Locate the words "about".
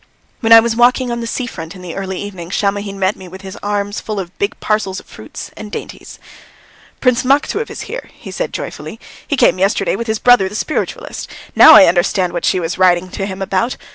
13.43-13.77